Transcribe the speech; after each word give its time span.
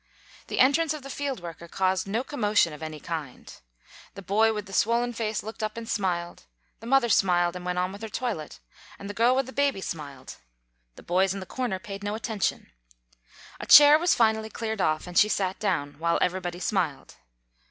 The 0.47 0.57
entrance 0.59 0.95
of 0.95 1.03
the 1.03 1.11
field 1.11 1.41
worker 1.41 1.67
caused 1.67 2.07
no 2.07 2.23
commotion 2.23 2.73
of 2.73 2.81
any 2.81 2.99
kind. 2.99 3.53
The 4.15 4.23
boy 4.23 4.51
with 4.51 4.65
the 4.65 4.73
swollen 4.73 5.13
face 5.13 5.43
looked 5.43 5.61
up 5.61 5.77
and 5.77 5.87
smiled, 5.87 6.45
the 6.79 6.87
mother 6.87 7.07
smiled 7.07 7.55
and 7.55 7.63
went 7.63 7.77
on 7.77 7.91
with 7.91 8.01
her 8.01 8.09
toilet, 8.09 8.59
the 8.99 9.13
girl 9.13 9.35
with 9.35 9.45
the 9.45 9.53
baby 9.53 9.79
smiled, 9.79 10.37
the 10.95 11.03
boys 11.03 11.35
in 11.35 11.39
the 11.39 11.45
corner 11.45 11.77
paid 11.77 12.01
no 12.01 12.15
attention. 12.15 12.71
A 13.59 13.67
chair 13.67 13.99
was 13.99 14.15
finally 14.15 14.49
cleared 14.49 14.81
off 14.81 15.05
and 15.05 15.15
she 15.19 15.29
sat 15.29 15.59
down, 15.59 15.99
while 15.99 16.17
everybody 16.19 16.59
smiled. 16.59 17.17